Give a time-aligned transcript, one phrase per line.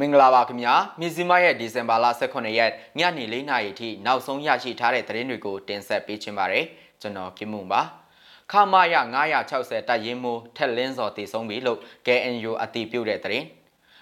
[0.00, 6.64] မင်္ဂလာပါခင်ဗျာမြစီမရဲ့ဒီဇင်ဘာလ18ရက်ညနေ4နာရီထိနောက်ဆုံးရရှိထားတဲ့သတင်းတွေကိုတင်ဆက်ပေးချင်ပါတယ်
[7.00, 7.82] ကျွန်တော်ကင်မွန်ပါ
[8.50, 8.94] ခမာယ
[9.40, 13.46] 960တပ်ရင်းမိုးထက်လင်းစော်တည်ဆုံးပြီလို့ KNU အတည်ပြုတဲ့သတင်း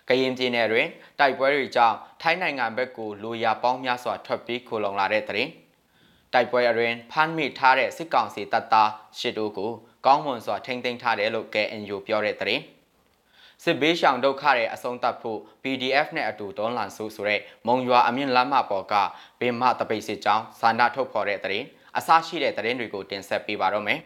[0.08, 0.86] ကရင်ပြည်နယ်တွင်
[1.18, 5.50] တိုက်ပွဲတွေကြောင့်ထိုင်းနိုင်ငံဘက်ကိုလူရပေါင်းများစွာထွက်ပြေးခိုလုံလာတဲ့သတင်း
[6.32, 9.70] တိုက်ပွဲအတွင်ဖမ်းမိထားတဲ့စစ်ကောင်စီတပ်သားရှစ်တို့ကို
[10.06, 12.62] ကောင်းမွန်စွာထိန်းသိမ်းထားတယ်လို့ KNU ပြောတဲ့သတင်း
[13.62, 18.94] စစ်ဘေးရှောင်ဒုက္ခတွေအဆုံးသတ်ဖို့ PDF နဲ့အတူတွန်းလှန်စုဆိုတဲ့မုံရွာအမြင့်လမ်းမပေါ်က
[19.40, 21.64] ဘေမတပိတ်စစ်ကြောင်းစာနာထုတ်ဖော်တဲ့တဲ့
[21.96, 24.00] အစရှိတဲ့တဲ့တွေကိုတင်ဆက်ပေးပါတော့မယ်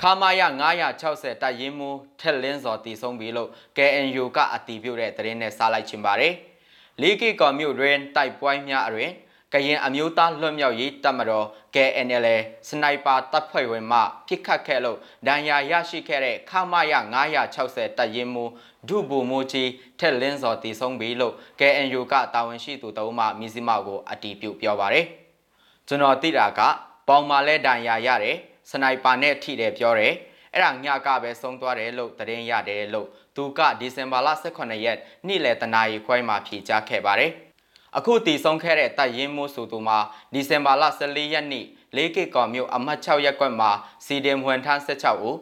[0.00, 0.42] ခမာယ
[0.90, 1.90] 960တပ်ရင်းမှု
[2.20, 6.34] ထက်လင်းစော်တည်ဆုံးပြီလို့ KNU ကအတည်ပြုတဲ့သတင်းနဲ့စားလိုက်ခြင်းပါတယ်။
[7.00, 9.10] လေးကီကော်မြို့တွင်တိုက်ပွဲများအတွင်
[9.52, 12.26] ကရင်အမျိုးသားလွတ်မြောက်ရေးတပ်မတော် KNL
[12.68, 16.94] စနိုက်ပါတပ်ဖွဲ့ဝင်မှပြစ်ခတ်ခဲ့လို့ဒဏ်ရာရရှိခဲ့တဲ့ခမရ
[17.44, 18.44] 960တပ်ရင်းမူ
[18.88, 25.06] ဒုဘူမိုကြီးထက်လင်းစော်တည်ဆုံးပြီလို့ KNU ကတာဝန်ရှိသူတအုပ်မှမြစည်းမောက်ကိုအတီးပြုပြောပါတယ်
[25.88, 26.60] ကျွန်တော်သိတာက
[27.08, 28.36] ပေါင်မာလဲဒဏ်ရာရတယ်
[28.70, 30.14] စနိုက်ပါနဲ့ထိတယ်ပြောတယ်
[30.52, 37.32] အဲ့ဒါညကပဲဆုံးသွားတယ်လို့သတင်းရတယ်လို့သူကဒီဇင်ဘာလ18ရက်နေ့လယ်တနာရီခွဲမှာဖြေကြားခဲ့ပါတယ်
[37.96, 39.98] အခုတည်ဆုံးခဲ့တဲ့တပ်ရင်းမိုးဆိုသူမှာ
[40.32, 43.70] ဒီဇင်ဘာလ14ရက်နေ့လေးကကော်မြို့အမှတ်6ရပ်ကွက်မှာ
[44.04, 45.36] စီဒင်ဝမ်ထန်း16ဦး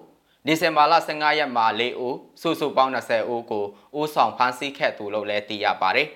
[0.46, 3.64] ဒီဇင်ဘာလ15ရက်မှာ4ဦးစုစုပေါင်း20ဦးကို
[3.98, 6.08] ဦးဆောင်ဖမ်းဆီးခဲ့သူလို့လည်းသိရပါတယ်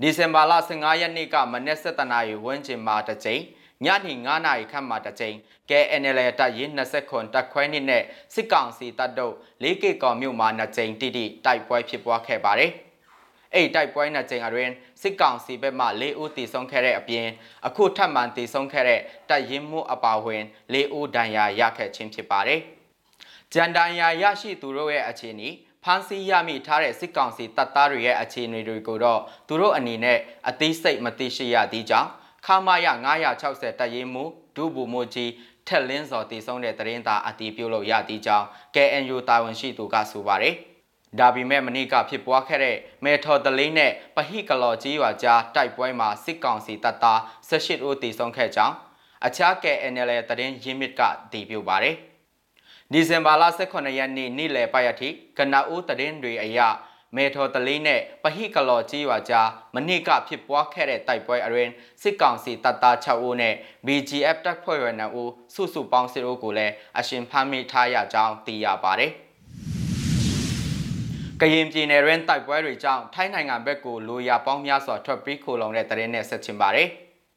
[0.00, 3.42] ဒီဇင်ဘာလ15ရက်နေ့ကမနက်7:00နာရီဝန်းကျင်မှာတစ်ကြိမ်
[3.84, 5.36] ညနေ9နာရီခန့်မှာတစ်ကြိမ်
[5.68, 8.02] KNL တပ်ရင်း20ခွန်တပ်ခွဲနှစ်နဲ့
[8.34, 12.72] စစ်ကောင်စီတပ်တို့ 4K ကောင်မြို့မှာ2ကြိမ်တိတိတိုက်ပွဲဖြစ်ပွားခဲ့ပါတယ်။
[13.54, 17.26] အဲ့တိုက်ပွဲနှစ်ကြိမ်အတွင်းစစ်ကောင်စီဘက်မှ၄ဦးတည်ဆုံးခဲ့တဲ့အပြင်
[17.66, 20.42] အခုထပ်မံတည်ဆုံးခဲ့တဲ့တပ်ရင်းမှုအပါဝင်
[20.74, 22.60] ၄ဦးဒဏ်ရာရခဲ့ခြင်းဖြစ်ပါတယ်။
[23.54, 25.48] ကြံဒဏ်ရာရရှိသူတို့ရဲ့အခြေအနေ
[25.84, 30.18] ဖမ်းဆီးရမိထားတဲ့စစ်ကောင်စီတပ်သားတွေရဲ့အခြေအနေတွေကိုတော့သူတို့အနေနဲ့
[30.48, 32.08] အသေးစိတ်မသိရှိရသေးကြောင်း
[32.46, 32.88] ခမာယ
[33.32, 34.24] 960တပ်ရင်းမှု
[34.56, 35.32] ဒုဘူမိုကြီး
[35.66, 40.56] ထက်လင်းစော်တည်ဆုံးတဲ့သတင်းသာအတည်ပြုလို့ရသေးကြောင်း KNU တာဝန်ရှိသူကဆိုပါတယ်။
[41.18, 48.74] ဒါပေမဲ့မနေ့ကဖြစ်ပွားခဲ့တဲ့မဲထော်တလေးနဲ့ပဟိကလော်ကြီးရွာကြားတိုက်ပွဲမှာစစ်ကောင်စီတပ်သား18ဦးသေဆုံးခဲ့ကြောင်း
[49.26, 51.02] အခြား KNL တရင်ရင်းမြစ်က
[51.32, 51.96] တည်ပြုပါတယ်။
[52.92, 55.08] ဒီဇင်ဘာလ18ရက်နေ့နေ့လယ်ပိုင်းအထိ
[55.38, 56.60] ကနအူးတရင်တွေအရ
[57.16, 61.70] မေထော်တလေးနဲ့ပဟိကလော်ကြီးရွာကြားမနေ့ကဖြစ်ပွားခဲ့တဲ့တိုက်ပွဲအရင်
[62.02, 63.54] စစ်ကောင်စီတပ်သား6ဦးနဲ့
[63.86, 69.12] BGF တပ်ဖွဲ့ဝင်2ဦးစုစုပေါင်း10ဦးကိုလည်းအရှင်ဖမ်းမိထားရကြောင်းသိရပါတယ်။
[71.42, 76.88] ကရင်ပြည်နယ်တွင်တိုက်ပွဲတွေကြောင့်ထိုင်းနိုင်ငံဘက်ကိုလူရပေါင်းများစွာထွက်ပြေးခိုလုံတဲ့တရင်နဲ့ဆက်ချင်ပါတယ်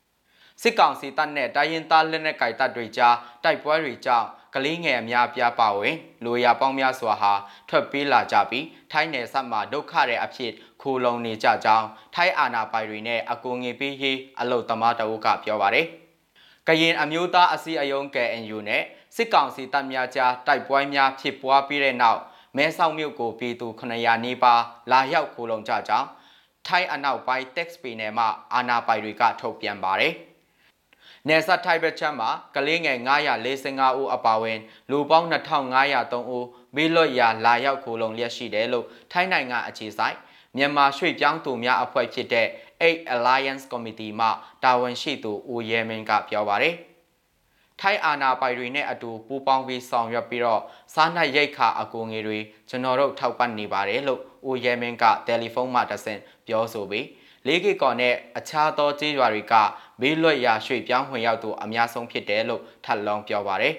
[0.61, 7.33] ။စစ်ကောင်စီတပ်နဲ့တိုင်းရင်းသားလက်နက်ကိုင်တပ်တွေကြားတိုက်ပွဲတွေကြောင့်ကလေးငယ်အများပြားပါဝင်လူရပေါင်းများစွာဟာ
[7.69, 10.51] ထွက်ပြေးလာကြပြီးထိုင်းနယ်စပ်မှာဒုက္ခတဲ့အဖြစ်
[10.81, 15.85] ခိုလုံနေကြကြောင်းထိုင်းအာဏာပိုင်တွေနဲ့အကူငင်ပေးရေးအလုတ်သမားတအုပ်ကပြောပါတယ်။
[16.67, 18.83] ကရင်အမျိုးသားအစည်းအရုံး KNU နဲ့
[19.15, 22.21] စစ်ကောင်စီတပ်များကြားတိုက်ပွဲများဖြစ်ပွားပြီးတဲ့နောက်
[22.57, 26.07] မဲဆောက်မြို့ကိုပြည်သူ900နီးပါးလာရောက်ခိုလုံကြကြောင်း
[26.67, 30.13] ထိုင်းအနောက်ပိုင်း tax ပြည်နယ်မှအာဏာပိုင်တွေကထုတ်ပြန်ပါတယ်။
[31.27, 32.97] နယ်စပ်ထိုင်းဘက်ချမ်းမှာကလေးငယ်
[33.47, 34.59] 945ဦးအပါအဝင်
[34.89, 36.45] လူပေါင်း2503ဦး
[36.75, 40.17] မိလွတ်ရာလာရောက်ခိုလုံလျက်ရှိတယ်လို့ထိုင်းနိုင်ငံအခြေစိုက်
[40.57, 42.47] မြန်မာရွှေ့ပြောင်းသူများအဖွဲ့ဖြစ်တဲ့
[42.83, 44.27] 8 Alliance Committee မှ
[44.63, 46.75] တာဝန်ရှိသူဦးရဲမင်းကပြောပါတယ်။
[47.81, 50.61] ထိုင်းအာဏာပိုင်တွေနဲ့အတူပူးပေါင်းပြီးဆောင်ရွက်ပြီးတော့
[50.93, 54.19] စားနပ်ရိက္ခာအကူငွေတွေကျွန်တော်တို့ထောက်ပံ့နေပါတယ်လို့
[54.49, 57.07] ဦးရဲမင်းကတယ်လီဖုန်းမှတဆင့်ပြောဆိုပြီး
[57.47, 59.53] လေးကီကော်နဲ့အခြားသောကြေးရွာတွေက
[60.01, 63.75] ဘေးလွတ်ရာရွှေ့ပြောင်းဝင်ရောက်သူအများဆုံးဖြစ်တယ်လို့ထပ်လောင်းပြောပါတယ်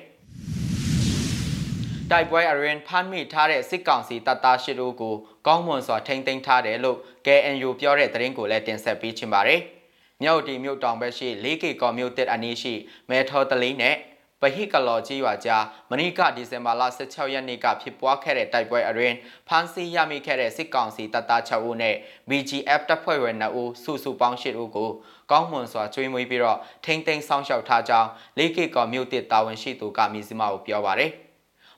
[2.10, 5.14] တိုက်ပွဲအရင်ဖမ်းမိထားတဲ့စစ်ကောင်စီတပ်သားရှိတို့ကို
[5.46, 9.60] ကောင်းမွန်စွာထိန်းသိမ်းထားတယ်လို့ KNU ပြောတဲ့သတင်းကိုလည်းတင်ဆက်ပေးချင်ပါတယ်။
[10.22, 12.74] မြောက်တီမြို့တောင်ဘက်ရှိ 4K ကော်မြို့တစ်အနီးရှိ
[13.08, 13.96] မဲထော်တလီနဲ့
[14.40, 19.14] ပဟိကလော်ကြီးရွာကြားမနီကဒီဇင်ဘာလ16ရက်နေ့ကဖြစ်ပွားခဲ့တဲ့တိုက်ပွဲအရင်
[19.48, 21.94] ဖမ်းဆီးရမိခဲ့တဲ့စစ်ကောင်စီတပ်သား6ဦးနဲ့
[22.28, 24.90] BGF တပ်ဖွဲ့ဝင်2ဦးစုစုပေါင်း8ဦးကို
[25.30, 28.08] ကောင်းမွန်စွာကျွေးမွေးပြီးတော့ထိမ့်သိမ်းဆောင်ရှောက်ထားကြောင်း
[28.38, 31.12] 4K ကော်မြို့တစ်တာဝန်ရှိသူကမြစည်းမကိုပြောပါရယ်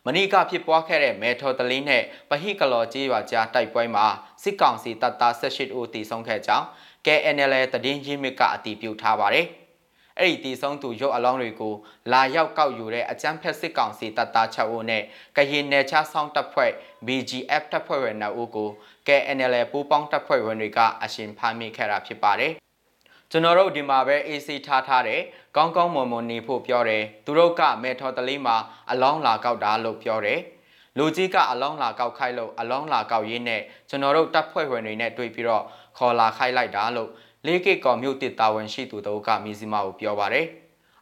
[0.06, 4.06] မနီကဖြစ်ပွားခဲ့တဲ့မဲထော်တလင်းနဲ့ပဟိကလော်ကြီးရွာကြားတိုက်ပွဲမှာ
[4.42, 6.66] စစ်ကောင်စီတပ်သား18ဦးတည်ဆုံးခဲ့ကြောင်း
[7.06, 7.54] KNL
[7.84, 9.46] တည်င်းရင်းမြစ်ကအတည်ပြုထားပါတယ်။
[10.18, 11.74] အဲ့ဒီတည်ဆုံးသူရုပ်အလောင်းတွေကို
[12.12, 15.02] လာရောက်ကောက်ယူတဲ့အကြမ်းဖက်စစ်ကောင်စီတပ်သား6ဦးနဲ့
[15.36, 16.70] ကရင်နယ်ခြားဆောင်တပ်ဖွဲ့
[17.06, 18.70] BGF တပ်ဖွဲ့ဝင်2ဦးကို
[19.06, 22.52] KNL ပူးပေါင်းတပ်ဖွဲ့ဝင်တွေကအရှင်ဖမ်းမိခဲ့တာဖြစ်ပါတယ်။
[23.30, 25.20] ကျွန်တော်တို့ဒီမှာပဲ AC ထားထားတယ်
[25.56, 28.56] ကောင်းကောင်းမွန်မွန်နေဖို့ပြောတယ်သူတို့ကမေထော်တလေးမှာ
[28.90, 30.40] အလောင်းလာကောက်တာလို့ပြောတယ်
[30.98, 35.64] လူကြီးကအလောင်းလာကောက်ခိုက်လို့အလောင်းလာကောက်ရင်းနဲ့ကျွန်တော်တို့တပ်ဖွဲ့ဝင်တွေနဲ့တွေ့ပြီးတော့
[35.98, 37.10] ခေါ်လာခိုက်လိုက်တာလို့
[37.46, 40.46] လေးကကော်မြို့တစ်တာဝန်ရှိသူတို့ကမြစီမာကိုပြောပါတယ်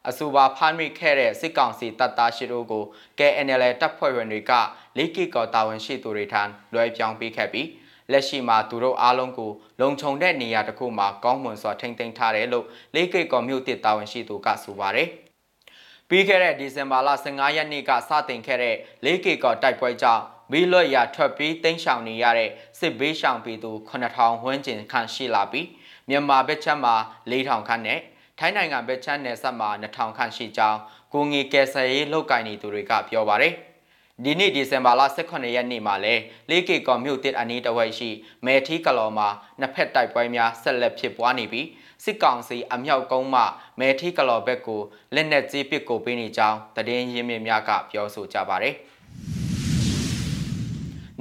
[0.09, 2.83] အဆိုပါဖမ်းမိခဲ့တဲ့စစ်ကောင်စီတပ်သားရှိတို့ကို
[3.19, 4.51] KNL တပ်ဖွဲ့ဝင်တွေက
[4.97, 6.41] လေးကကော်တာဝန်ရှိသူတွေထံ
[6.73, 7.67] လွှဲပြောင်းပေးခဲ့ပြီး
[8.11, 9.51] လက်ရှိမှာသူတို့အားလုံးကို
[9.81, 15.09] လုံခြုံတဲ့နေရာတစ်ခုမှာကောင်းမွန်စွာထိန်းသိမ်းထားတယ်လို့လေးကိတ်ကော်မြို့တစ်တာဝန်ရှိသူကဆိုပါတယ်။
[16.09, 25.67] ပြီးခဲ့တဲ့ဒီဇင်ဘာလ15ရက်နေ့ကစတင်ခဲ့တဲ့လေးကိတ်ကော်တိုက်ပွဲကြောင့်မီးလွတ်ရာထွက်ပြီးတင်းရှောင်နေရတဲ့စစ်ဘေးရှောင်ပြည်သူ9000ဝန်းကျင်ခန့်ရှိလာပြီး
[26.09, 26.95] မြန်မာဘက်ချက်မှာ
[27.31, 27.99] 4000ခန့်နဲ့
[28.39, 30.79] ထိုင်းနိုင်ငံဘက်ချက်နယ်ဆက်မှာ2000ခန့်ရှိကြောင်း
[31.13, 33.53] ကိုငေကယ်ဆယ်ရေးလုပ်ကိုင်နေသူတွေကပြောပါတယ်။
[34.23, 36.15] ဒီနေ့ဒီဇင်ဘာလ18ရက်နေ့မှာလဲ
[36.49, 38.09] လေးကေကော်မြို့တစ်အနီးတစ်ဝက်ရှိ
[38.45, 39.27] မဲထီကလော်မှာ
[39.59, 41.67] နှစ်ဖက်တိုက်ပွဲများဆက်လက်ဖြစ်ပွားနေပြီး
[42.03, 43.41] စစ်ကောင်စီအမြောက်ကုန်းမှ
[43.79, 44.81] မဲထီကလော်ဘက်ကို
[45.15, 48.75] လက်နက်ကြီးပစ်ကိုပေးနေကြောင်းတည်င်းရင်းမြစ်များကပြောဆိုကြပါတယ်။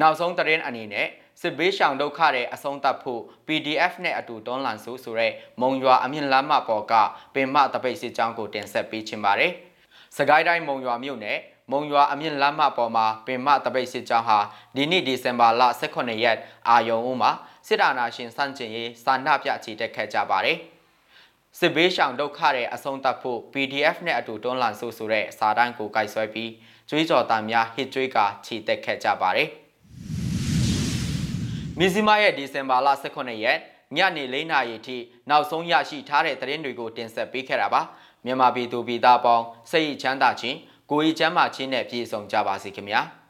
[0.00, 1.06] နောက်ဆုံးတည်င်းအနေနဲ့
[1.40, 6.92] စစ်ဘေးရှောင်ဒုက္ခတွေအဆုံးသတ်ဖို့ PDF နဲ့အတူတွန်းလှန်စုဆိုတဲ့မုံရွာအမြင့်လမ်းမပေါ်က
[7.34, 9.52] ပင်မတပိတ်စစ်ကြောင်းကိုတင်ဆက်ပေးချင်ပါတယ်။
[10.16, 11.38] စကိုင်းတိုင်းမုံရွာမြို့နယ်
[11.70, 14.38] မုံရွာအမြင့်လမ်းမပေါ်မှာပင်မတပိတ်စစ်ကြောင်းဟာ
[14.76, 16.38] ဒီနေ့ဒီဇင်ဘာလ18ရက်
[16.68, 17.30] အာယုံဦးမှာ
[17.66, 20.58] စစ်တာနာရှင်စန့်ကျင်ရေးစာနာပြချီတက်ခဲ့ကြပါတယ်။
[21.58, 26.50] စစ်ဘေးရှောင်ဒုက္ခတွေအဆုံးသတ်ဖို့ PDF နဲ့အတူတွန်းလှန်ဆိုဆိုတဲ့စာတမ်းကိုကိုက်ဆွဲပြီး
[26.88, 29.48] ကျွေးကြော်သားများဟစ်ကျွေးကချီတက်ခဲ့ကြပါတယ်။
[31.78, 33.58] မြစီမာရဲ့ဒီဇင်ဘာလ18ရက်
[33.96, 34.96] ညနေ၄နာရီထိ
[35.30, 37.80] နောက်ဆုံးရရှိထားတဲ့သတင်းတွေကိုတင်ဆက်ပေးခဲ့တာပါ
[38.24, 40.58] မြန်မာပြည်သူပြည်သားပေါင်းစိတ်ချမ်းသာခြင်း
[40.90, 43.02] ကိုယ်ရေးချမ်းသာခြင်းနဲ့ပြည့်စုံကြပါစေခင်ဗျာ။